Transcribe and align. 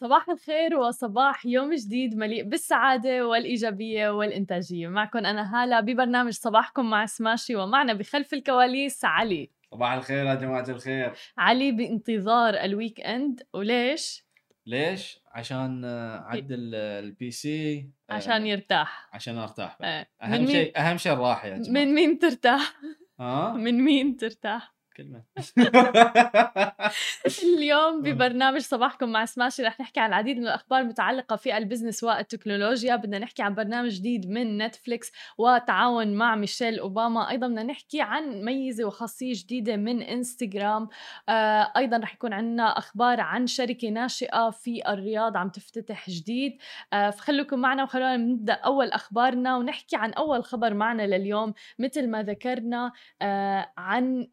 صباح 0.00 0.28
الخير 0.30 0.78
وصباح 0.78 1.46
يوم 1.46 1.74
جديد 1.74 2.16
مليء 2.16 2.42
بالسعادة 2.44 3.26
والإيجابية 3.26 4.10
والإنتاجية 4.10 4.88
معكم 4.88 5.18
أنا 5.18 5.54
هالة 5.54 5.80
ببرنامج 5.80 6.32
صباحكم 6.32 6.90
مع 6.90 7.06
سماشي 7.06 7.56
ومعنا 7.56 7.92
بخلف 7.92 8.34
الكواليس 8.34 9.04
علي 9.04 9.50
صباح 9.70 9.92
الخير 9.92 10.26
يا 10.26 10.34
جماعة 10.34 10.64
الخير 10.68 11.12
علي 11.38 11.72
بانتظار 11.72 12.54
ال 12.54 13.00
weekend 13.00 13.42
وليش؟ 13.52 14.24
ليش؟ 14.66 15.20
عشان 15.32 15.84
عدل 16.24 16.74
ال 16.74 17.30
PC 17.30 17.90
عشان 18.10 18.46
يرتاح 18.46 19.08
عشان 19.12 19.38
أرتاح 19.38 19.78
آه. 19.82 20.06
أهم 20.22 20.46
شيء 20.46 20.78
أهم 20.78 20.96
شيء 20.96 21.12
الراحة 21.12 21.48
يا 21.48 21.58
جماعة 21.58 21.84
من 21.84 21.94
مين 21.94 22.18
ترتاح؟ 22.18 22.74
ها؟ 23.20 23.52
من 23.52 23.84
مين 23.84 24.16
ترتاح؟ 24.16 24.77
كلمة. 24.98 25.22
اليوم 27.42 28.02
ببرنامج 28.02 28.60
صباحكم 28.60 29.08
مع 29.08 29.24
سماشي 29.24 29.62
رح 29.62 29.80
نحكي 29.80 30.00
عن 30.00 30.08
العديد 30.08 30.36
من 30.36 30.42
الأخبار 30.42 30.80
المتعلقه 30.80 31.36
في 31.36 31.56
ال 31.56 31.61
business 31.61 32.04
والتكنولوجيا. 32.04 32.96
بدنا 32.96 33.18
نحكي 33.18 33.42
عن 33.42 33.54
برنامج 33.54 33.90
جديد 33.90 34.30
من 34.30 34.58
نتفليكس 34.58 35.12
وتعاون 35.38 36.14
مع 36.14 36.36
ميشيل 36.36 36.78
أوباما. 36.78 37.30
أيضا 37.30 37.46
بدنا 37.46 37.62
نحكي 37.62 38.00
عن 38.00 38.44
ميزة 38.44 38.84
وخاصية 38.84 39.32
جديدة 39.36 39.76
من 39.76 40.02
إنستغرام. 40.02 40.88
آه 41.28 41.72
أيضا 41.76 41.96
رح 41.96 42.14
يكون 42.14 42.32
عندنا 42.32 42.78
أخبار 42.78 43.20
عن 43.20 43.46
شركة 43.46 43.88
ناشئة 43.88 44.50
في 44.50 44.88
الرياض 44.88 45.36
عم 45.36 45.48
تفتتح 45.48 46.10
جديد. 46.10 46.58
آه 46.92 47.10
فخلوكم 47.10 47.58
معنا 47.58 47.82
وخلونا 47.82 48.16
نبدأ 48.16 48.52
أول 48.52 48.88
أخبارنا 48.88 49.56
ونحكي 49.56 49.96
عن 49.96 50.12
أول 50.12 50.44
خبر 50.44 50.74
معنا 50.74 51.02
لليوم. 51.02 51.54
مثل 51.78 52.08
ما 52.08 52.22
ذكرنا 52.22 52.92
آه 53.22 53.72
عن 53.76 54.26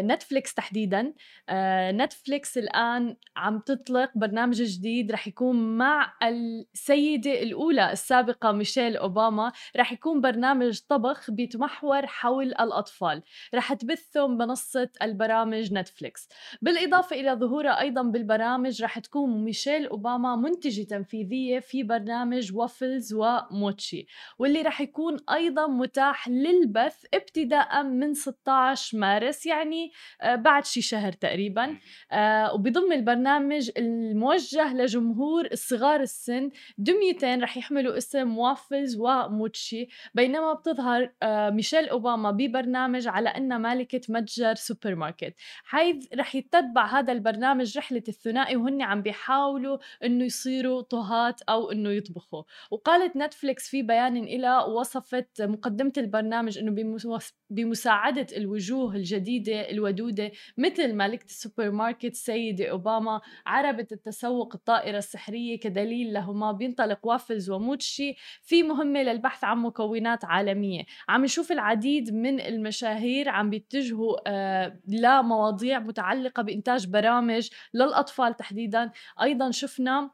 نتفليكس 0.00 0.54
تحديدا. 0.54 1.12
آه 1.48 1.92
نتفليكس 1.92 2.58
الآن 2.58 3.16
عم 3.36 3.58
تطلق 3.58 4.10
برنامج 4.14 4.62
جديد 4.62 5.12
رح 5.12 5.28
يكون 5.28 5.76
مع 5.78 6.12
السيدة 6.22 7.42
الأولى 7.42 7.92
السابقة 7.92 8.52
ميشيل 8.52 8.96
أوباما. 8.96 9.52
رح 9.76 9.92
يكون 9.92 10.20
برنامج 10.20 10.80
طبخ 10.88 11.30
بيتمحور 11.30 12.06
حول 12.06 12.46
الأطفال. 12.46 13.22
رح 13.54 13.72
تبثه 13.72 14.26
منصه 14.28 14.90
البرامج 15.02 15.72
نتفليكس 15.72 16.28
بالإضافة 16.62 17.16
إلى 17.16 17.32
ظهورها 17.32 17.80
أيضا 17.80 18.02
بالبرامج 18.02 18.82
رح 18.82 18.98
تكون 18.98 19.44
ميشيل 19.44 19.86
أوباما 19.86 20.36
منتجة 20.36 20.82
تنفيذية 20.82 21.58
في 21.58 21.82
برنامج 21.82 22.54
وافلز 22.54 23.14
وموتشي 23.14 24.06
واللي 24.38 24.62
رح 24.62 24.80
يكون 24.80 25.16
أيضا 25.30 25.66
متاح 25.66 26.28
للبث 26.28 27.04
ابتداء 27.14 27.82
من 27.82 28.14
16 28.14 28.98
مارس 28.98 29.46
يعني 29.46 29.83
آه، 30.22 30.34
بعد 30.34 30.64
شي 30.64 30.82
شهر 30.82 31.12
تقريبا. 31.12 31.76
آه، 32.12 32.54
وبضم 32.54 32.92
البرنامج 32.92 33.70
الموجه 33.76 34.74
لجمهور 34.74 35.46
الصغار 35.52 36.00
السن. 36.00 36.50
دميتين 36.78 37.42
رح 37.42 37.56
يحملوا 37.56 37.96
اسم 37.96 38.38
وافلز 38.38 38.96
وموتشي 38.96 39.88
بينما 40.14 40.52
بتظهر 40.52 41.10
آه، 41.22 41.50
ميشيل 41.50 41.88
أوباما 41.88 42.30
ببرنامج 42.30 43.08
على 43.08 43.28
انها 43.28 43.58
مالكة 43.58 44.00
متجر 44.08 44.54
سوبر 44.54 44.94
ماركت 44.94 45.34
حيث 45.64 46.14
رح 46.14 46.34
يتبع 46.34 46.86
هذا 46.98 47.12
البرنامج 47.12 47.78
رحلة 47.78 48.02
الثنائي 48.08 48.56
وهن 48.56 48.82
عم 48.82 49.02
بيحاولوا 49.02 49.78
إنه 50.04 50.24
يصيروا 50.24 50.82
طهاة 50.82 51.42
أو 51.42 51.72
إنه 51.72 51.90
يطبخوا. 51.90 52.42
وقالت 52.70 53.16
نتفليكس 53.16 53.68
في 53.68 53.82
بيان 53.82 54.16
إلى 54.16 54.58
وصفت 54.58 55.42
مقدمة 55.42 55.92
البرنامج 55.98 56.58
إنه 56.58 56.74
بمساعدة 57.50 58.26
الوجوه 58.36 58.96
الجديدة 58.96 59.63
الودودة 59.70 60.32
مثل 60.58 60.94
مالكة 60.94 61.24
السوبر 61.24 61.70
ماركت 61.70 62.04
السيدة 62.04 62.70
أوباما 62.70 63.20
عربة 63.46 63.86
التسوق 63.92 64.54
الطائرة 64.54 64.98
السحرية 64.98 65.60
كدليل 65.60 66.12
لهما 66.12 66.52
بينطلق 66.52 67.06
وافلز 67.06 67.50
وموتشي 67.50 68.14
في 68.42 68.62
مهمة 68.62 69.02
للبحث 69.02 69.44
عن 69.44 69.58
مكونات 69.58 70.24
عالمية. 70.24 70.82
عم 71.08 71.24
نشوف 71.24 71.52
العديد 71.52 72.14
من 72.14 72.40
المشاهير 72.40 73.28
عم 73.28 73.50
بيتجهوا 73.50 74.16
آه 74.26 74.80
لمواضيع 74.88 75.78
متعلقة 75.78 76.42
بإنتاج 76.42 76.86
برامج 76.86 77.48
للأطفال 77.74 78.36
تحديدا. 78.36 78.90
أيضا 79.22 79.50
شفنا 79.50 80.10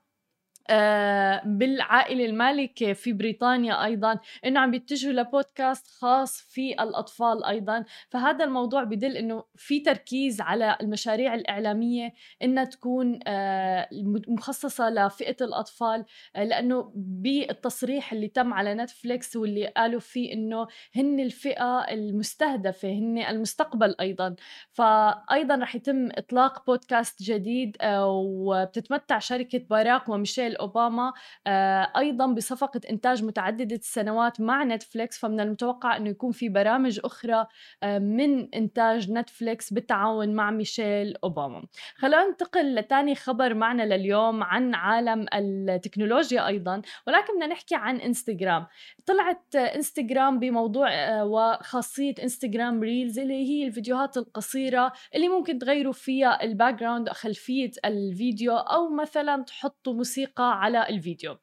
بالعائلة 1.44 2.24
المالكة 2.24 2.92
في 2.92 3.12
بريطانيا 3.12 3.84
أيضا 3.84 4.18
إنه 4.44 4.60
عم 4.60 4.70
بيتجهوا 4.70 5.12
لبودكاست 5.12 5.86
خاص 5.86 6.40
في 6.40 6.72
الأطفال 6.72 7.44
أيضا. 7.44 7.84
فهذا 8.08 8.44
الموضوع 8.44 8.84
بدل 8.84 9.16
إنه 9.16 9.44
في 9.56 9.80
تركيز 9.80 10.40
على 10.40 10.76
المشاريع 10.80 11.34
الإعلامية 11.34 12.12
إنها 12.42 12.64
تكون 12.64 13.20
آه، 13.26 13.88
مخصصة 14.28 14.90
لفئة 14.90 15.36
الأطفال 15.40 16.04
آه، 16.36 16.44
لأنه 16.44 16.92
بالتصريح 16.94 18.12
اللي 18.12 18.28
تم 18.28 18.54
على 18.54 18.74
نتفليكس 18.74 19.36
واللي 19.36 19.66
قالوا 19.66 20.00
فيه 20.00 20.32
إنه 20.32 20.66
هن 20.96 21.20
الفئة 21.20 21.78
المستهدفة 21.80 22.88
هن 22.88 23.18
المستقبل 23.18 23.94
أيضا. 24.00 24.36
فايضا 24.70 25.56
رح 25.56 25.74
يتم 25.74 26.08
إطلاق 26.12 26.66
بودكاست 26.66 27.22
جديد 27.22 27.76
وبتتمتع 27.84 29.18
شركة 29.18 29.58
باراك 29.58 30.08
وميشيل 30.08 30.56
أوباما 30.60 31.12
آه، 31.46 31.92
أيضا 31.96 32.26
بصفقة 32.26 32.80
إنتاج 32.90 33.24
متعددة 33.24 33.76
السنوات 33.76 34.40
مع 34.40 34.64
نتفليكس 34.64 35.18
فمن 35.18 35.40
المتوقع 35.40 35.96
إنه 35.96 36.10
يكون 36.10 36.32
في 36.32 36.48
برامج 36.48 37.00
أخرى 37.04 37.46
آه، 37.82 37.98
من 37.98 38.54
إنتاج 38.54 39.12
نتفليكس 39.12 39.72
بالتعاون 39.72 40.34
مع 40.34 40.50
ميشيل 40.50 41.16
أوباما. 41.24 41.62
خلونا 41.96 42.28
ننتقل 42.28 42.74
لثاني 42.74 43.14
خبر 43.14 43.54
معنا 43.54 43.82
لليوم 43.82 44.42
عن 44.42 44.74
عالم 44.74 45.26
التكنولوجيا 45.34 46.46
أيضا 46.46 46.82
ولكن 47.06 47.34
بدنا 47.34 47.46
نحكي 47.46 47.74
عن 47.74 47.96
إنستغرام. 47.96 48.66
طلعت 49.06 49.56
إنستغرام 49.56 50.38
بموضوع 50.38 50.88
آه، 50.92 51.24
وخاصية 51.24 52.14
إنستغرام 52.22 52.80
ريلز 52.80 53.18
اللي 53.18 53.48
هي 53.48 53.66
الفيديوهات 53.66 54.16
القصيرة 54.16 54.92
اللي 55.14 55.28
ممكن 55.28 55.58
تغيروا 55.58 55.92
فيها 55.92 56.42
ال 56.44 56.74
background 56.74 57.08
خلفية 57.08 57.70
الفيديو 57.84 58.56
أو 58.56 58.88
مثلا 58.88 59.42
تحطوا 59.42 59.94
موسيقى 59.94 60.39
على 60.44 60.88
الفيديو. 60.88 61.36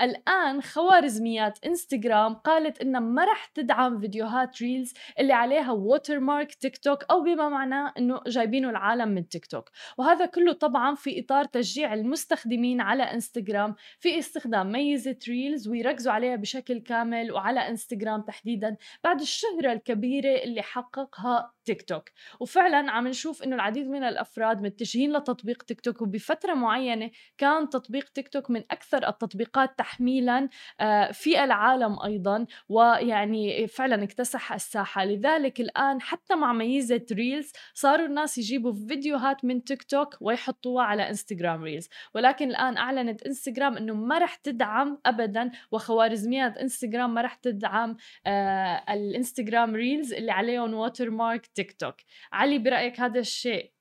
الآن 0.00 0.62
خوارزميات 0.62 1.58
إنستغرام 1.66 2.34
قالت 2.34 2.80
إنها 2.80 3.00
ما 3.00 3.24
رح 3.24 3.44
تدعم 3.44 4.00
فيديوهات 4.00 4.62
ريلز 4.62 4.94
اللي 5.18 5.32
عليها 5.32 5.72
watermark 5.72 6.54
تيك 6.54 6.78
توك 6.78 7.04
أو 7.10 7.22
بما 7.22 7.48
معناه 7.48 7.92
إنه 7.98 8.20
جايبينه 8.26 8.70
العالم 8.70 9.08
من 9.08 9.28
تيك 9.28 9.46
توك 9.46 9.70
وهذا 9.98 10.26
كله 10.26 10.52
طبعا 10.52 10.94
في 10.94 11.20
إطار 11.20 11.44
تشجيع 11.44 11.94
المستخدمين 11.94 12.80
على 12.80 13.02
إنستغرام 13.02 13.74
في 13.98 14.18
استخدام 14.18 14.72
ميزة 14.72 15.16
ريلز 15.28 15.68
ويركزوا 15.68 16.12
عليها 16.12 16.36
بشكل 16.36 16.78
كامل 16.78 17.32
وعلى 17.32 17.60
إنستغرام 17.60 18.22
تحديدا 18.22 18.76
بعد 19.04 19.20
الشهرة 19.20 19.72
الكبيرة 19.72 20.42
اللي 20.44 20.62
حققها 20.62 21.52
تيك 21.64 21.82
توك 21.82 22.10
وفعلا 22.40 22.90
عم 22.90 23.08
نشوف 23.08 23.42
إنه 23.42 23.56
العديد 23.56 23.88
من 23.88 24.02
الأفراد 24.02 24.62
متجهين 24.62 25.12
لتطبيق 25.12 25.62
تيك 25.62 25.80
توك 25.80 26.02
وبفترة 26.02 26.54
معينة 26.54 27.10
كان 27.38 27.68
تطبيق 27.68 28.08
تيك 28.08 28.28
توك 28.28 28.39
من 28.48 28.62
أكثر 28.70 29.08
التطبيقات 29.08 29.78
تحميلا 29.78 30.48
آه، 30.80 31.12
في 31.12 31.44
العالم 31.44 32.02
أيضا 32.04 32.46
ويعني 32.68 33.66
فعلا 33.66 34.04
اكتسح 34.04 34.52
الساحة. 34.52 35.04
لذلك 35.04 35.60
الآن 35.60 36.00
حتى 36.00 36.34
مع 36.34 36.52
ميزة 36.52 37.06
ريلز 37.12 37.52
صاروا 37.74 38.06
الناس 38.06 38.38
يجيبوا 38.38 38.72
فيديوهات 38.72 39.44
من 39.44 39.64
تيك 39.64 39.82
توك 39.82 40.16
ويحطوها 40.20 40.84
على 40.84 41.08
إنستغرام 41.08 41.62
ريلز. 41.62 41.88
ولكن 42.14 42.48
الآن 42.50 42.76
أعلنت 42.76 43.22
إنستغرام 43.22 43.76
إنه 43.76 43.94
ما 43.94 44.18
رح 44.18 44.34
تدعم 44.34 44.98
ابدا 45.06 45.50
وخوارزميات 45.70 46.58
إنستغرام 46.58 47.14
ما 47.14 47.20
رح 47.20 47.34
تدعم 47.34 47.96
آه 48.26 48.84
الإنستغرام 48.88 49.74
reels 49.76 50.12
اللي 50.12 50.32
عليهم 50.32 50.74
watermark 50.74 51.46
تيك 51.46 51.72
توك 51.72 51.94
علي 52.32 52.58
برأيك 52.58 53.00
هذا 53.00 53.20
الشيء 53.20 53.72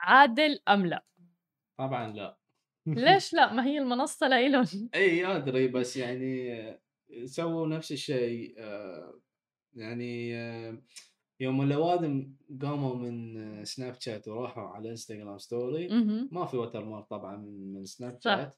عادل 0.00 0.60
أم 0.68 0.86
لا؟ 0.86 1.04
طبعا 1.78 2.12
لا. 2.12 2.38
ليش 2.86 3.32
لا؟ 3.34 3.52
ما 3.52 3.66
هي 3.66 3.78
المنصة 3.78 4.28
لإلهم. 4.28 4.90
إي 4.94 5.26
أدري 5.26 5.68
بس 5.68 5.96
يعني 5.96 6.62
سووا 7.24 7.66
نفس 7.66 7.92
الشيء 7.92 8.54
آه، 8.58 9.20
يعني 9.74 10.36
آه، 10.36 10.82
يوم 11.40 11.62
الأوادم 11.62 12.32
قاموا 12.62 12.94
من 12.94 13.64
سناب 13.64 13.94
شات 14.00 14.28
وراحوا 14.28 14.62
على 14.62 14.90
انستغرام 14.90 15.38
story 15.38 15.88
ما 16.30 16.46
في 16.46 16.56
watermark 16.56 17.06
طبعا 17.06 17.36
من 17.36 17.84
سناب 17.84 18.18
شات 18.20 18.56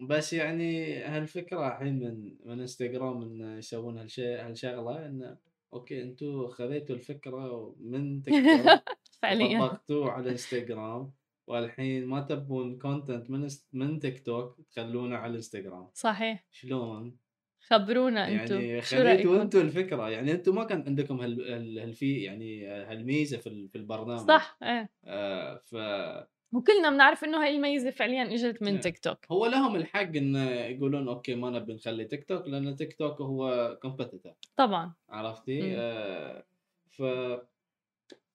بس 0.00 0.32
يعني 0.32 0.98
هالفكرة 0.98 1.68
الحين 1.68 1.98
من 1.98 2.36
من 2.44 2.60
انستغرام 2.60 3.22
إن 3.22 3.58
يسوون 3.58 3.98
هالشيء 3.98 4.46
هالشغلة 4.46 5.06
انه 5.06 5.38
okay 5.72 6.02
أنتم 6.02 6.48
خذيتوا 6.48 6.96
الفكرة 6.96 7.74
من 7.80 8.22
تيك 8.22 8.34
توك 8.34 8.96
فعليا. 9.22 9.58
طبقتوه 9.58 10.10
على 10.10 10.30
انستغرام 10.30 11.12
والحين 11.46 12.06
ما 12.06 12.20
تبون 12.20 12.78
content 12.78 13.30
من 13.30 13.48
من 13.72 13.98
تيك 13.98 14.26
توك 14.26 14.60
تخلونه 14.70 15.16
على 15.16 15.30
الانستغرام 15.30 15.90
صحيح. 15.94 16.46
شلون؟ 16.50 17.16
خبرونا 17.60 18.28
أنتم. 18.28 18.60
يعني 18.60 18.80
خليتوا 18.80 19.42
أنتم 19.42 19.60
الفكرة. 19.60 20.10
يعني 20.10 20.32
أنتم 20.32 20.54
ما 20.54 20.64
كان 20.64 20.84
عندكم 20.86 21.20
هال 21.20 21.78
هال 21.78 21.96
fea 21.96 22.22
يعني 22.22 22.66
هالميزة 22.66 23.36
في 23.36 23.68
في 23.68 23.78
البرنامج. 23.78 24.28
صح 24.28 24.58
إيه. 24.62 24.90
آه 25.04 25.56
ف 25.64 25.74
وكلنا 26.52 26.90
بنعرف 26.90 27.24
إنه 27.24 27.42
هاي 27.44 27.56
الميزة 27.56 27.90
فعليا 27.90 28.34
إجت 28.34 28.62
من. 28.62 28.80
تيك 28.80 28.98
توك 28.98 29.18
هو 29.32 29.46
لهم 29.46 29.76
الحق 29.76 30.16
إن 30.16 30.36
يقولون 30.36 31.08
okay 31.08 31.34
ما 31.34 31.50
نبي 31.50 31.74
نخلي 31.74 32.04
تيك 32.04 32.24
توك 32.24 32.46
لأن 32.46 32.76
تيك 32.76 32.98
توك 32.98 33.20
هو 33.20 33.78
competitor 33.82 34.32
طبعا. 34.56 34.94
عرفتي؟ 35.08 35.62
مم. 35.62 35.74
آه 35.78 36.44
ف 36.90 37.02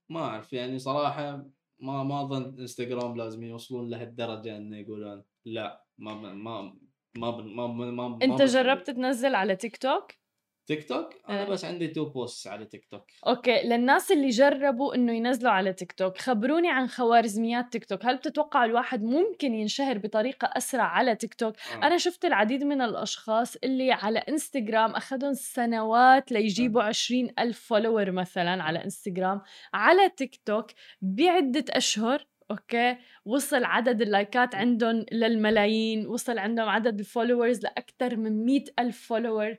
ما 0.10 0.19
أعرف 0.19 0.54
يعني 0.54 0.80
صراحة 0.80 1.46
ما 1.81 2.04
ما 2.04 2.22
أظن 2.22 2.60
إنستغرام 2.60 3.18
لازم 3.18 3.44
يوصلون 3.44 3.89
لهالدرجة 3.89 4.57
إنه 4.57 4.78
يقولون 4.78 5.24
لا 5.45 5.86
ما 5.98 6.13
ما 6.13 6.33
ما 6.33 6.74
ما 7.16 7.31
ما, 7.42 7.68
ما, 7.68 8.07
ما 8.07 8.19
أنت. 8.24 8.42
جربت 8.42 8.89
تنزل 8.89 9.36
على 9.36 9.56
تيك 9.56 9.78
توك 9.78 10.20
تيك 10.68 10.88
توك 10.88 11.10
أنا 11.30 11.44
إيه. 11.44 11.50
بس 11.50 11.66
عندي 11.66 11.88
two 11.88 12.06
posts 12.06 12.48
على 12.48 12.66
تيك 12.66 12.86
توك 12.86 13.04
okay 13.27 13.62
للناس 13.63 14.12
اللي 14.12 14.30
جربوا 14.30 14.96
إنه 14.96 15.13
ينزلوا 15.13 15.52
على 15.52 15.74
تيك 15.74 15.92
توك 15.92 16.18
خبروني 16.18 16.72
عن 16.72 16.88
خوارزميات 16.88 17.72
تيك 17.72 17.86
توك 17.86 18.06
هل 18.06 18.18
بتتوقع 18.18 18.66
الواحد 18.66 19.04
ممكن 19.04 19.54
ينشهر 19.54 19.98
بطريقة 19.98 20.50
أسرع 20.58 20.84
على 20.84 21.16
تيك 21.16 21.34
توك 21.34 21.56
آه. 21.74 21.88
أنا 21.88 21.98
شفت 21.98 22.25
العديد 22.25 22.63
من 22.63 22.81
الأشخاص 22.81 23.56
اللي 23.56 23.92
على 23.92 24.19
انستغرام 24.19 24.92
أخذهم 24.92 25.34
سنوات 25.34 26.31
ليجيبوا 26.31 26.84
عشرين 26.84 27.34
ألف 27.40 27.60
follower 27.59 28.12
مثلا 28.12 28.63
على 28.63 28.84
انستغرام 28.84 29.42
على 29.74 30.10
تيك 30.10 30.36
توك 30.46 30.72
بعدة 31.02 31.66
أشهر 31.69 32.25
okay 32.51 32.98
وصل 33.25 33.63
عدد 33.63 34.02
ال 34.01 34.11
likes 34.11 34.56
عندهم 34.56 35.06
للملايين 35.12 36.08
وصل 36.08 36.38
عندهم 36.38 36.69
عدد 36.69 37.00
ال 37.00 37.06
followers 37.06 37.63
لأكثر 37.63 38.16
من 38.16 38.46
مئة 38.46 38.66
ألف 38.80 39.08
follower 39.07 39.56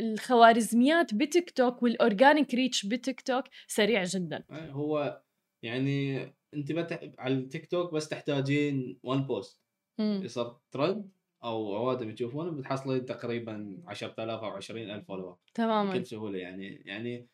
فالخوارزميات 0.00 1.14
بتيك 1.14 1.50
توك 1.50 1.82
وال 1.82 1.98
organic 1.98 2.54
reach 2.54 2.86
بتيك 2.86 3.20
توك 3.20 3.44
سريع 3.66 4.04
جدا. 4.04 4.44
آه، 4.50 4.70
هو 4.70 5.22
يعني 5.62 6.22
انت 6.54 6.72
بتح... 6.72 7.00
على 7.18 7.34
التيك 7.34 7.66
توك 7.66 7.94
بس 7.94 8.08
تحتاجين 8.08 8.98
one 9.02 9.22
post. 9.26 9.60
يصير 9.98 10.52
ترند 10.70 11.10
أو 11.44 11.76
اوادم 11.76 12.10
يشوفونه 12.10 12.50
بتحصلين 12.50 13.04
تقريبا 13.04 13.82
10000 13.86 14.40
أو 14.42 14.50
20000 14.50 15.06
follower 15.06 15.36
تماما. 15.54 15.90
بكل 15.92 16.06
سهولة 16.06 16.38
يعني. 16.38 16.82
يعني 16.84 17.28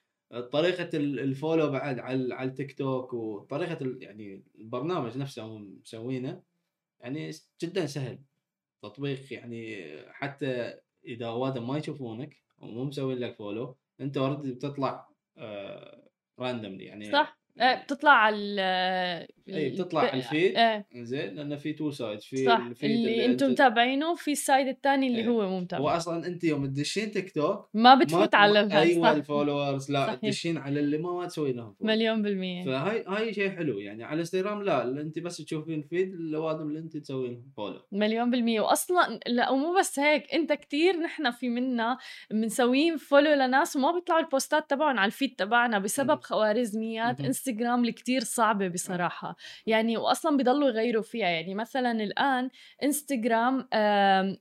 طريقة 0.53 0.97
ال- 0.99 1.21
ال 1.20 1.28
follow 1.28 1.70
بعد 1.71 1.99
على 1.99 2.35
على 2.35 2.49
التيك 2.49 2.79
توك 2.79 3.15
وطريقة 3.15 3.79
ال- 3.85 4.03
يعني 4.03 4.45
البرنامج 4.59 5.19
نفسه 5.19 5.43
هم 5.43 5.79
مسوينه 5.83 6.43
يعني 7.01 7.31
جدا 7.63 7.87
سهل. 7.87 8.19
تطبيق 8.83 9.33
يعني 9.33 9.87
حتى 10.13 10.75
إذا 11.07 11.27
اوادم 11.27 11.69
ما 11.69 11.79
يشوفونك 11.79 12.37
ومو 12.58 12.85
مسوين 12.85 13.19
لك 13.19 13.37
follow 13.37 13.76
انت 14.00 14.17
already 14.17 14.53
بتطلع 14.53 15.08
randomly 16.38 16.85
يعني 16.85 17.12
صح. 17.12 17.38
آه، 17.61 17.82
بتطلع 17.82 18.11
على 18.12 19.26
اي 19.48 19.70
بتطلع 19.70 20.00
على 20.00 20.12
ال 20.12 20.21
feed 20.21 20.56
إيه 20.56 20.87
زين 20.94 21.34
لأن 21.34 21.56
في 21.56 21.72
two 21.73 21.91
sides 21.91 22.25
في 22.25 22.44
صح 22.44 22.66
ال 22.67 22.71
feed 22.71 22.91
اللي 22.90 23.25
أنتم 23.26 23.50
متابعينه 23.50 24.14
في 24.14 24.32
ال 24.32 24.40
side 24.40 24.69
الثاني 24.69 25.06
اللي 25.06 25.19
إيه. 25.19 25.28
هو 25.28 25.48
مو 25.50 25.60
متابع 25.60 25.96
أصلا 25.96 26.26
أنت 26.26 26.44
يوم 26.44 26.66
تدشين 26.66 27.10
تيك 27.10 27.31
توك 27.34 27.69
ما 27.75 27.94
بتفوت 27.94 28.34
على 28.34 28.52
ما- 28.52 28.60
الهاي 28.66 28.82
أيوه 28.93 29.12
ال 29.12 29.20
followers 29.20 29.91
لا. 29.90 30.14
تدشين 30.22 30.58
على 30.58 30.81
اللي 30.81 30.98
ما 30.98 31.12
ما 31.12 31.26
تسوي 31.26 31.52
لهم. 31.52 31.75
مليون 31.81 32.22
بالمية 32.22 32.64
فهاي 32.64 33.04
هاي 33.08 33.34
شيء 33.34 33.50
حلو 33.50 33.78
يعني 33.78 34.04
على 34.04 34.20
انستغرام 34.20 34.62
لا 34.62 35.00
أنت 35.00 35.19
بس 35.19 35.37
تشوفين 35.37 35.82
feed 35.82 36.12
الاوادم 36.14 36.69
اللي 36.69 36.78
أنت 36.78 36.96
تسوين 36.96 37.44
فولو 37.56 37.81
مليون 37.93 38.31
بالمية 38.31 38.60
وأصلا 38.60 39.20
لا 39.26 39.50
ومو 39.50 39.78
بس 39.78 39.98
هيك 39.98 40.34
أنت 40.34 40.52
كتير 40.52 40.96
نحن 40.96 41.31
في 41.31 41.48
منا 41.48 41.98
منسويين 42.32 42.96
follow 42.97 43.32
لناس 43.32 43.76
وما 43.76 43.93
بيطلعوا 43.93 44.20
ال 44.20 44.29
posts 44.29 44.70
تبعهم 44.70 44.98
على 44.98 45.06
ال 45.06 45.12
feed 45.12 45.35
تبعنا 45.38 45.78
بسبب. 45.78 46.20
خوارزميات. 46.22 47.20
انستغرام 47.20 47.81
اللي 47.81 47.93
كتير 47.93 48.20
صعبة 48.20 48.69
بصراحة 48.69 49.36
يعني 49.67 49.97
وأصلا 49.97 50.37
بيضلوا 50.37 50.69
يغيروا 50.69 51.03
فيها. 51.03 51.29
يعني 51.29 51.55
مثلا 51.55 51.93
الآن 51.93 52.50
إنستغرام 52.83 53.69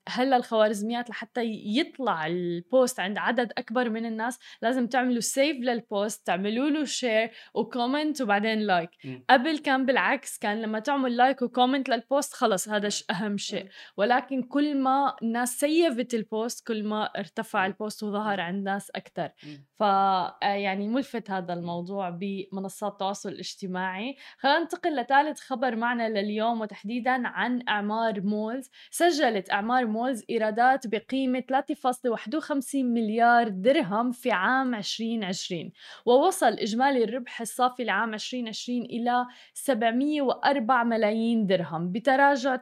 هلأ 0.10 0.38
الخوارزميات 0.38 1.10
لحتى 1.10 1.42
يطلع 1.66 2.28
ال 2.28 2.42
post 2.42 3.00
عند 3.00 3.18
عدد 3.18 3.52
أكبر 3.58 3.90
من 3.90 4.06
الناس 4.06 4.40
لازم 4.62 4.88
تعملوا 4.88 5.22
save 5.22 5.58
لل 5.58 5.81
post 5.81 6.28
تعملوا 6.28 6.70
له 6.70 6.86
share 6.86 7.32
و 7.54 7.62
comment 7.62 8.22
وبعدين 8.22 8.60
like 8.60 8.90
مم. 9.04 9.26
قبل 9.30 9.58
كان 9.58 9.86
بالعكس 9.86 10.38
كان 10.38 10.62
لما 10.62 10.80
تعمل 10.80 11.18
like 11.18 11.42
و 11.42 11.48
comment 11.48 11.90
لل 11.90 12.05
post 12.05 12.34
خلص 12.34 12.70
هذا 12.70 12.90
أهم 13.12 13.38
شيء. 13.38 13.68
ولكن 13.98 14.44
كل 14.44 14.78
ما 14.78 15.16
الناس 15.22 15.60
save 15.60 16.03
ت 16.03 16.14
ال 16.14 16.25
post 16.25 16.68
كل 16.68 16.84
ما 16.84 17.06
ارتفع 17.06 17.66
ال 17.66 17.74
post 17.74 18.04
وظهر 18.04 18.42
عند 18.42 18.66
ناس 18.66 18.92
أكثر. 18.96 19.30
ف 19.76 19.84
آه، 19.84 20.36
يعني 20.44 20.88
ملفت 20.88 21.32
هذا 21.32 21.54
الموضوع 21.54 22.10
بمنصات 22.10 22.92
التواصل 22.92 23.30
الاجتماعي. 23.30 24.16
خلينا 24.38 24.60
ننتقل 24.60 24.85
لثالث 24.90 25.40
خبر 25.40 25.76
معنا 25.76 26.10
لليوم 26.10 26.62
وتحديدا 26.62 27.28
عن 27.28 27.62
أعمار 27.70 28.22
مولز. 28.22 28.70
سجلت 28.92 29.52
أعمار 29.52 29.86
مولز 29.86 30.24
إيرادات 30.30 30.88
بقيمة 30.88 31.44
3.51 31.52 32.76
مليار 32.76 33.48
درهم 33.48 34.12
في 34.12 34.32
عام 34.32 34.76
2020 34.76 35.72
ووصل 36.06 36.54
إجمالي 36.54 37.04
الربح 37.04 37.42
الصافي 37.42 37.84
لعام 37.84 38.14
2020 38.14 38.82
إلى 38.82 39.26
704 39.54 40.84
ملايين 40.84 41.46
درهم 41.46 41.92
بتراجع 41.92 42.56
69% 42.56 42.60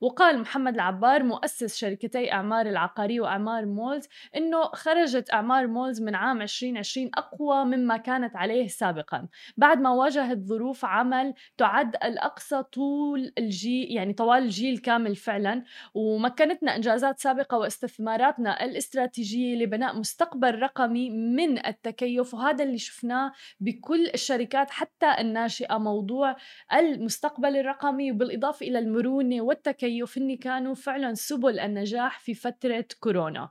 وقال 0.00 0.38
محمد 0.38 0.74
العبار 0.74 1.22
مؤسس 1.22 1.76
شركتي 1.76 2.32
أعمار 2.32 2.66
العقارية 2.66 3.20
وأعمار 3.20 3.66
مولز 3.66 4.08
إنه 4.36 4.62
خرجت 4.62 5.32
أعمار 5.32 5.66
مولز 5.66 6.02
من 6.02 6.14
عام 6.14 6.42
2020 6.42 7.10
أقوى 7.14 7.64
مما 7.64 7.96
كانت 7.96 8.36
عليه 8.36 8.66
سابقا. 8.68 9.28
بعد 9.56 9.80
ما 9.80 9.90
واجهت 9.90 10.38
ظروف 10.52 10.84
عمل 10.84 11.34
تعد 11.58 11.96
الأقصى 12.04 12.62
طول 12.62 13.32
الجيل 13.38 13.92
يعني 13.92 14.12
طوال 14.12 14.42
الجيل 14.42 14.78
كامل 14.78 15.16
فعلا. 15.16 15.64
ومكنتنا 15.94 16.76
إنجازات 16.76 17.20
سابقة 17.20 17.58
واستثماراتنا 17.58 18.64
الاستراتيجية 18.64 19.56
لبناء 19.56 19.96
مستقبل 19.98 20.54
رقمي 20.58 21.10
من 21.10 21.66
التكيف 21.66 22.34
وهذا 22.34 22.64
اللي 22.64 22.78
شفناه 22.78 23.32
بكل 23.60 24.06
الشركات 24.14 24.70
حتى 24.70 25.14
الناشئة 25.18 25.78
موضوع 25.78 26.36
المستقبل 26.72 27.56
الرقمي 27.56 28.12
وبالإضافة 28.12 28.66
إلى 28.66 28.78
المرونة 28.78 29.40
والتكيف 29.40 30.18
هن 30.18 30.36
كانوا 30.36 30.74
فعلا 30.74 31.14
سبل 31.14 31.58
النجاح 31.58 32.20
في 32.20 32.34
فترة 32.34 32.84
كورونا. 33.00 33.48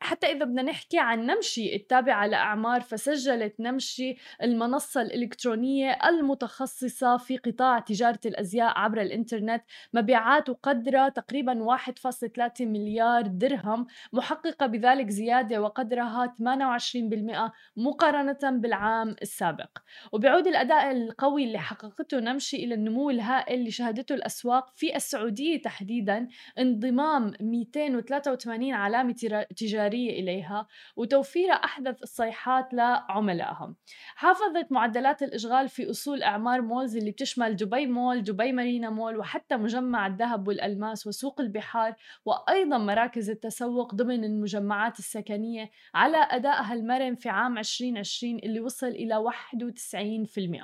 حتى 0.00 0.26
إذا 0.26 0.44
بدنا 0.44 0.62
نحكي 0.62 0.98
عن 0.98 1.26
نمشي 1.26 1.76
التابعة 1.76 2.26
لأعمار 2.26 2.80
فسجلت 2.80 3.54
نمشي 3.60 4.16
المنصة 4.42 5.02
الإلكترونية 5.02 5.90
المتخصصة 6.08 7.16
في 7.16 7.36
قطاع 7.36 7.78
تجارة 7.78 8.20
الأزياء 8.26 8.78
عبر 8.78 9.02
الإنترنت 9.02 9.62
مبيعات 9.94 10.50
قدرها 10.50 11.08
تقريبا 11.08 11.76
1.3 11.76 12.60
مليار 12.60 13.26
درهم 13.26 13.86
محققة 14.12 14.66
بذلك 14.66 15.10
زيادة 15.10 15.62
وقدرها 15.62 16.34
28% 16.38 17.52
مقارنة 17.76 18.38
بالعام 18.42 19.16
السابق. 19.22 19.78
وبيعود 20.12 20.46
الأداء 20.46 20.90
القوي 20.90 21.44
اللي 21.44 21.58
حققته 21.58 22.18
نمشي 22.18 22.56
إلى 22.56 22.74
النمو 22.74 23.10
الهائل 23.10 23.58
اللي 23.58 23.70
شهدته 23.70 24.14
الأسواق 24.14 24.72
في 24.74 24.96
السعودية 24.96 25.62
تحديدا 25.62 26.28
انضمام 26.58 27.32
283 27.40 28.72
علامة 28.72 29.44
تجارية 29.56 30.20
إليها 30.20 30.66
وتوفير 30.96 31.52
أحدث 31.52 32.02
الصيحات 32.02 32.74
لعملائها 32.74 33.74
حافظت 34.14 34.72
معدلات 34.72 35.22
الإشغال 35.22 35.68
في 35.68 35.85
أصول 35.90 36.22
أعمار 36.22 36.60
مولز 36.60 36.96
اللي 36.96 37.10
بتشمل 37.10 37.56
دبي 37.56 37.86
مول 37.86 38.22
دبي 38.22 38.52
مارينا 38.52 38.90
مول 38.90 39.16
وحتى 39.16 39.56
مجمع 39.56 40.06
الذهب 40.06 40.48
والألماس 40.48 41.06
وسوق 41.06 41.40
البحار 41.40 41.94
وأيضا 42.24 42.78
مراكز 42.78 43.30
التسوق 43.30 43.94
ضمن 43.94 44.24
المجمعات 44.24 44.98
السكنية 44.98 45.70
على 45.94 46.16
أدائها 46.30 46.74
المرن 46.74 47.14
في 47.14 47.28
عام 47.28 47.58
2020 47.58 48.38
اللي 48.38 48.60
وصل 48.60 48.86
إلى 48.86 49.30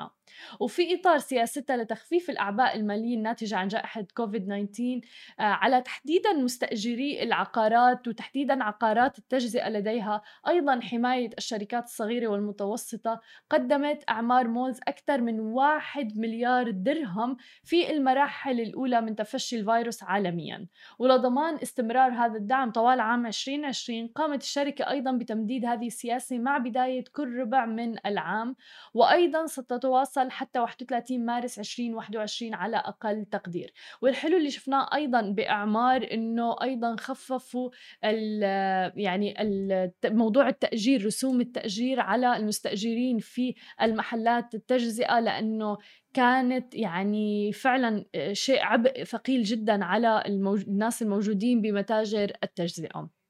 91% 0.09 0.23
وفي 0.61 0.95
إطار 0.95 1.19
سياستها 1.19 1.77
لتخفيف 1.77 2.31
الأعباء 2.31 2.77
المالية 2.77 3.17
الناتجة 3.17 3.57
عن 3.57 3.69
جائحة 3.69 4.07
كوفيد 4.15 4.45
19 4.47 5.01
آه، 5.41 5.43
على 5.43 5.81
تحديدا 5.81 6.33
مستأجري 6.33 7.23
العقارات 7.23 8.09
وتحديدا 8.09 8.65
عقارات 8.65 9.19
التجزئة 9.19 9.69
لديها. 9.69 10.23
أيضا 10.49 10.81
حماية 10.81 11.31
الشركات 11.39 11.85
الصغيرة 11.85 12.27
والمتوسطة 12.29 13.21
قدمت 13.51 14.05
أعمار 14.09 14.49
مولز 14.49 14.81
أكثر 14.89 15.12
من 15.21 15.41
1 15.41 16.17
مليار 16.17 16.71
درهم 16.71 17.37
في 17.65 17.91
المراحل 17.91 18.61
الأولى 18.61 19.01
من 19.01 19.17
تفشي 19.17 19.57
الفيروس 19.57 20.03
عالميا. 20.03 20.67
ولضمان 20.99 21.59
استمرار 21.63 22.13
هذا 22.13 22.37
الدعم 22.37 22.71
طوال 22.71 23.01
عام 23.01 23.27
2020 23.27 24.07
قامت 24.09 24.43
الشركة 24.43 24.91
أيضا 24.91 25.13
بتمديد 25.13 25.65
هذه 25.65 25.87
السياسة 25.87 26.39
مع 26.39 26.59
بداية 26.59 27.05
كل 27.13 27.37
ربع 27.39 27.67
من 27.67 27.95
العام 28.07 28.57
وأيضا 28.95 29.47
ستتواصل 29.47 30.31
حتى 30.31 30.59
31 30.59 31.25
مارس 31.27 31.59
2021 31.59 32.55
على 32.55 32.77
أقل 32.77 33.25
تقدير. 33.25 33.73
والحلو 34.03 34.37
اللي 34.37 34.51
شفناه 34.51 34.89
أيضا 34.95 35.21
بأعمار 35.23 36.09
أنه 36.13 36.57
أيضا 36.63 36.97
خففوا 36.97 37.71
ال- 38.05 38.93
يعني 39.01 39.43
ال- 39.43 39.93
موضوع 40.05 40.49
التأجير 40.49 41.07
رسوم 41.07 41.41
التأجير 41.41 42.01
على 42.01 42.37
المستأجرين 42.37 43.19
في 43.19 43.55
المحلات 43.83 44.55
التجزئة 44.55 45.02
لأنه 45.21 45.79
كانت 46.15 46.75
يعني 46.75 47.53
فعلا 47.53 48.05
شيء 48.33 48.63
عبء 48.63 49.05
ثقيل 49.05 49.43
جدا 49.43 49.85
على 49.85 50.23
الموج... 50.27 50.63
الناس 50.69 51.03
الموجودين 51.03 51.61
بمتاجر 51.63 52.33
التجزئة. 52.45 53.22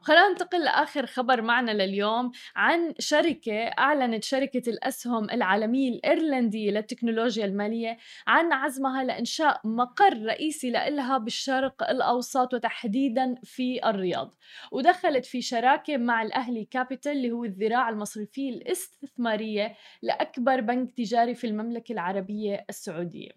خلينا 0.00 0.28
ننتقل 0.28 0.64
لآخر 0.64 1.06
خبر 1.06 1.42
معنا 1.42 1.70
لليوم 1.70 2.32
عن 2.56 2.94
شركة 2.98 3.62
أعلنت 3.62 4.24
شركة 4.24 4.70
الأسهم 4.70 5.30
العالمية 5.30 5.88
الإيرلندية 5.90 6.70
للتكنولوجيا 6.70 7.44
المالية 7.44 7.98
عن 8.26 8.52
عزمها 8.52 9.04
لإنشاء 9.04 9.60
مقر 9.64 10.22
رئيسي 10.22 10.70
لها 10.70 11.18
بالشرق 11.18 11.90
الأوسط 11.90 12.54
وتحديدا 12.54 13.34
في 13.44 13.88
الرياض. 13.88 14.34
ودخلت 14.72 15.26
في 15.26 15.42
شراكة 15.42 15.96
مع 15.96 16.22
الأهلي 16.22 16.64
كابيتال 16.64 17.12
اللي 17.12 17.30
هو 17.30 17.44
الذراع 17.44 17.88
المصرفيه 17.88 18.50
الاستثمارية 18.50 19.76
لأكبر 20.02 20.60
بنك 20.60 20.90
تجاري 20.92 21.34
في 21.34 21.46
المملكة 21.46 21.92
العربية 21.92 22.64
السعودية. 22.70 23.30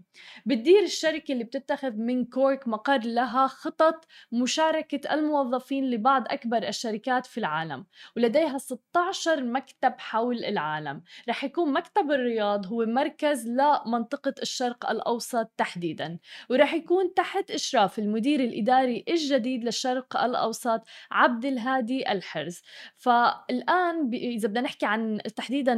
بتدير 0.46 0.84
الشركة 0.84 1.32
اللي 1.32 1.44
بتتخذ 1.44 1.92
من 1.92 2.26
كورك 2.26 2.68
مقر 2.68 3.00
لها 3.04 3.48
خطط 3.48 4.06
مشاركة 4.32 5.14
الموظفين 5.14 5.90
لبعض 5.92 6.24
أكبر 6.40 6.68
الشركات 6.68 7.26
في 7.26 7.38
العالم 7.38 7.86
ولديها 8.18 8.58
16 8.58 9.44
مكتب 9.44 9.94
حول 9.98 10.46
العالم. 10.46 11.02
رح 11.30 11.44
يكون 11.44 11.74
مكتب 11.74 12.12
الرياض 12.12 12.66
هو 12.68 12.86
مركز 12.86 13.48
لمنطقة 13.48 14.34
الشرق 14.42 14.90
الأوسط 14.90 15.46
تحديدا 15.58 16.20
ورح 16.50 16.74
يكون 16.74 17.14
تحت 17.14 17.52
إشراف 17.52 18.00
المدير 18.00 18.40
الإداري 18.40 19.06
الجديد 19.10 19.64
للشرق 19.64 20.18
الأوسط 20.24 20.82
عبد 21.12 21.46
الهادي 21.46 22.12
الحرز. 22.12 22.62
فالآن 22.98 24.10
إذا 24.14 24.48
بدنا 24.48 24.62
نحكي 24.62 24.86
عن 24.86 25.20
تحديدا 25.36 25.74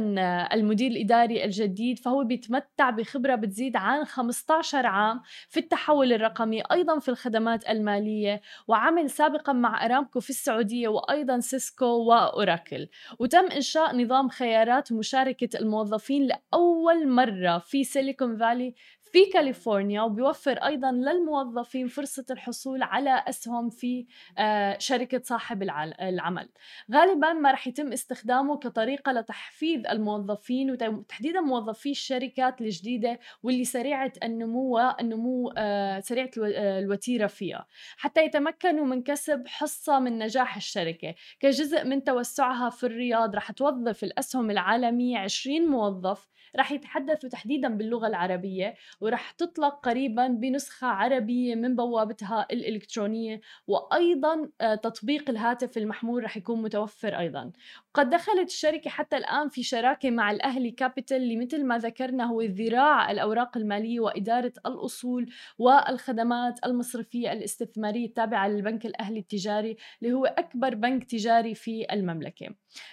المدير 0.54 0.90
الإداري 0.90 1.44
الجديد 1.44 1.98
فهو 1.98 2.24
بيتمتع 2.24 2.90
بخبرة 2.90 3.34
بتزيد 3.34 3.76
عن 3.76 4.04
15 4.04 4.86
عام 4.86 5.22
في 5.48 5.60
التحول 5.60 6.12
الرقمي 6.12 6.62
أيضا 6.72 6.98
في 6.98 7.08
الخدمات 7.08 7.70
المالية 7.70 8.40
وعمل 8.68 9.10
سابقا 9.10 9.52
مع 9.52 9.84
أرامكو 9.84 10.20
في 10.20 10.30
السعودية. 10.30 10.51
السعودية 10.52 10.88
وأيضا 10.88 11.40
سيسكو 11.40 11.86
وأوراكل. 11.86 12.88
وتم 13.18 13.46
إنشاء 13.50 13.96
نظام 13.96 14.28
خيارات 14.28 14.92
مشاركة 14.92 15.58
الموظفين 15.58 16.26
لأول 16.26 17.08
مرة 17.08 17.58
في 17.58 17.84
سيليكون 17.84 18.36
فالي 18.36 18.74
في 19.12 19.26
كاليفورنيا 19.26 20.02
وبيوفر 20.02 20.52
أيضا 20.52 20.92
للموظفين 20.92 21.88
فرصة 21.88 22.24
الحصول 22.30 22.82
على 22.82 23.24
أسهم 23.28 23.70
في 23.70 24.06
آه، 24.38 24.78
شركة 24.78 25.20
صاحب 25.24 25.62
العمل. 26.00 26.48
غالبا 26.92 27.32
ما 27.32 27.52
رح 27.52 27.66
يتم 27.66 27.92
استخدامه 27.92 28.58
كطريقة 28.58 29.12
لتحفيز 29.12 29.86
الموظفين 29.86 30.70
وتحديدا 30.70 31.40
موظفي 31.40 31.90
الشركات 31.90 32.60
الجديدة 32.60 33.18
واللي 33.42 33.64
سريعة 33.64 34.12
النمو 34.22 34.76
والنمو 34.76 35.52
آه، 35.56 36.00
سريعة 36.00 36.30
آه، 36.44 36.78
الوتيرة 36.78 37.26
فيها. 37.26 37.66
حتى 37.96 38.24
يتمكنوا 38.24 38.86
من 38.86 39.02
كسب 39.02 39.48
حصة 39.48 39.98
من 39.98 40.18
نجاح 40.18 40.56
الشركة. 40.56 41.14
كجزء 41.40 41.84
من 41.84 42.04
توسعها 42.04 42.70
في 42.70 42.86
الرياض 42.86 43.36
رح 43.36 43.52
توظف 43.52 44.04
الأسهم 44.04 44.50
العالمية 44.50 45.18
20 45.18 45.66
موظف. 45.68 46.32
رح 46.56 46.72
يتحدثوا 46.72 47.28
تحديدا 47.28 47.68
باللغة 47.68 48.06
العربية. 48.06 48.74
ورح 49.02 49.30
تطلق 49.30 49.74
قريبا 49.88 50.28
بنسخة 50.28 50.86
عربية 50.86 51.54
من 51.54 51.76
بوابتها 51.76 52.46
الإلكترونية 52.52 53.40
وأيضا 53.66 54.48
آه، 54.60 54.74
تطبيق 54.74 55.30
الهاتف 55.30 55.78
المحمول 55.78 56.24
رح 56.24 56.36
يكون 56.36 56.62
متوفر 56.62 57.18
أيضا. 57.18 57.52
قد 57.94 58.10
دخلت 58.10 58.48
الشركة 58.48 58.90
حتى 58.90 59.16
الآن 59.16 59.48
في 59.48 59.62
شراكة 59.62 60.10
مع 60.10 60.30
الأهلي 60.30 60.70
كابيتال 60.70 61.16
اللي 61.16 61.36
مثل 61.36 61.64
ما 61.64 61.78
ذكرنا 61.78 62.24
هو 62.24 62.42
ذراع 62.42 63.10
الأوراق 63.10 63.56
المالية 63.56 64.00
وإدارة 64.00 64.52
الأصول 64.66 65.30
والخدمات 65.58 66.66
المصرفية 66.66 67.32
الاستثمارية 67.32 68.06
التابعة 68.06 68.48
للبنك 68.48 68.86
الأهلي 68.86 69.18
التجاري 69.18 69.76
اللي 70.02 70.12
هو 70.14 70.24
أكبر 70.24 70.74
بنك 70.74 71.04
تجاري 71.04 71.54
في 71.54 71.86
المملكة. 71.92 72.48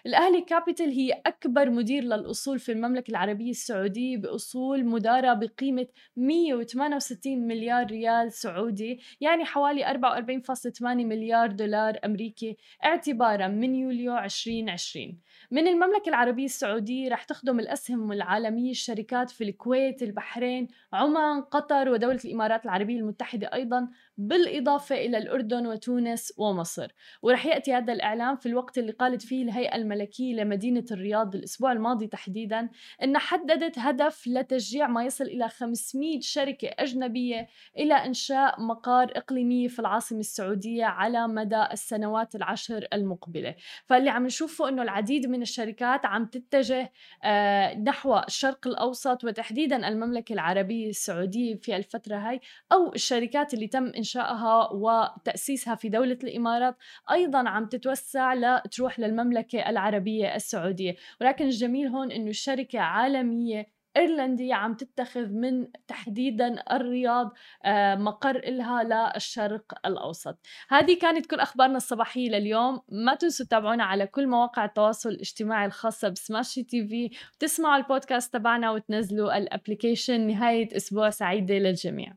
الأهلي 0.05 0.41
كابيتال 0.41 0.89
هي 0.89 1.21
أكبر 1.25 1.69
مدير 1.69 2.03
للأصول 2.03 2.59
في 2.59 2.71
المملكة 2.71 3.11
العربية 3.11 3.51
السعودية 3.51 4.17
بأصول 4.17 4.85
مدارة 4.85 5.33
بقيمة 5.33 5.87
168 6.17 7.47
مليار 7.47 7.85
ريال 7.85 8.31
سعودي 8.31 8.99
يعني 9.21 9.45
حوالي 9.45 9.85
44.8 9.85 10.81
مليار 10.81 11.51
دولار 11.51 11.99
أمريكي 12.05 12.57
اعتبارا 12.85 13.47
من 13.47 13.75
يوليو 13.75 14.17
2020 14.17 15.19
من 15.51 15.67
المملكة 15.67 16.09
العربية 16.09 16.45
السعودية 16.45 17.09
رح 17.09 17.23
تخدم 17.23 17.59
الأسهم 17.59 18.11
العالمية 18.11 18.71
الشركات 18.71 19.29
في 19.29 19.43
الكويت 19.43 20.03
البحرين 20.03 20.67
عمان 20.93 21.41
قطر 21.41 21.89
ودولة 21.89 22.19
الإمارات 22.25 22.65
العربية 22.65 22.99
المتحدة 22.99 23.53
أيضا. 23.53 23.87
بالإضافة 24.19 24.95
إلى 24.95 25.17
الأردن 25.17 25.67
وتونس 25.67 26.33
ومصر. 26.37 26.91
ورح 27.21 27.45
يأتي 27.45 27.73
هذا 27.73 27.93
الإعلان 27.93 28.35
في 28.35 28.45
الوقت 28.45 28.77
اللي 28.77 28.91
قالت 28.91 29.21
فيه 29.21 29.43
الهيئة 29.43 29.75
الملكية 29.75 30.33
لمدينة 30.33 30.85
الرياض 30.91 31.35
الأسبوع 31.35 31.71
الماضي 31.71 32.07
تحديدا 32.07 32.69
أن 33.03 33.17
حددت 33.17 33.79
هدف 33.79 34.27
لتشجيع 34.27 34.87
ما 34.87 35.03
يصل 35.03 35.23
إلى 35.23 35.49
500 35.49 36.19
شركة 36.21 36.69
أجنبية 36.79 37.47
إلى 37.77 37.93
إنشاء 37.93 38.61
مقار 38.61 39.11
إقليمية 39.15 39.67
في 39.67 39.79
العاصمة 39.79 40.19
السعودية 40.19 40.85
على 40.85 41.27
مدى 41.27 41.63
السنوات 41.71 42.35
العشر 42.35 42.87
المقبلة. 42.93 43.55
فاللي 43.85 44.09
عم 44.09 44.25
نشوفه 44.25 44.69
أنه 44.69 44.81
العديد 44.81 45.27
من 45.27 45.41
الشركات 45.41 46.05
عم 46.05 46.25
تتجه 46.25 46.91
آه، 47.23 47.73
نحو 47.73 48.17
الشرق 48.17 48.67
الأوسط 48.67 49.23
وتحديدا 49.23 49.87
المملكة 49.87 50.33
العربية 50.33 50.89
السعودية 50.89 51.55
في 51.55 51.75
الفترة 51.75 52.15
هاي 52.15 52.41
أو 52.71 52.93
الشركات 52.93 53.53
اللي 53.53 53.67
تم 53.67 53.91
إنشائها 54.09 54.69
وتأسيسها 54.71 55.75
في 55.75 55.89
دولة 55.89 56.17
الإمارات 56.23 56.75
أيضا 57.11 57.49
عم 57.49 57.65
تتوسع 57.65 58.33
لتروح 58.33 58.99
للمملكة 58.99 59.69
العربية 59.69 60.35
السعودية. 60.35 60.95
ولكن 61.21 61.45
الجميل 61.45 61.87
هون 61.87 62.11
أنه 62.11 62.29
الشركة 62.29 62.79
عالمية 62.79 63.79
إيرلندية 63.97 64.53
عم 64.53 64.73
تتخذ 64.73 65.27
من 65.27 65.67
تحديدا 65.87 66.63
الرياض 66.71 67.33
آه، 67.65 67.95
مقر 67.95 68.35
إلها 68.35 68.83
للشرق 68.83 69.73
الأوسط. 69.85 70.37
هذه 70.69 70.99
كانت 70.99 71.25
كل 71.25 71.39
أخبارنا 71.39 71.77
الصباحية 71.77 72.29
لليوم. 72.29 72.81
ما 72.89 73.15
تنسوا 73.15 73.45
تتابعونا 73.45 73.83
على 73.83 74.07
كل 74.07 74.27
مواقع 74.27 74.65
التواصل 74.65 75.09
الاجتماعي 75.09 75.65
الخاصة 75.65 76.09
بسماشي 76.09 76.63
تي 76.63 76.87
في. 76.87 77.09
وتسمعوا 77.35 77.77
البودكاست 77.77 78.33
تبعنا 78.33 78.71
وتنزلوا 78.71 79.37
الابلكيشن 79.37 80.27
نهاية 80.27 80.77
أسبوع 80.77 81.09
سعيدة 81.09 81.55
للجميع. 81.55 82.13